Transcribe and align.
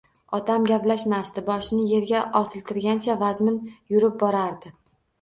Otam 0.35 0.63
gaplashmasdi, 0.71 1.43
boshini 1.51 1.85
yerga 1.93 2.23
osiltirgancha 2.41 3.19
vazmin 3.23 3.63
yurib 3.97 4.21
borardi. 4.27 4.79